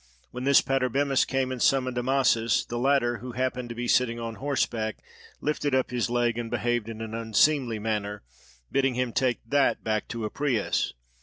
[0.31, 4.33] When this Patarbemis came and summoned Amasis, the latter, who happened to be sitting on
[4.41, 4.97] horseback,
[5.41, 8.23] lifted up his leg and behaved in an unseemly manner,
[8.71, 10.93] bidding him take that back to Apries.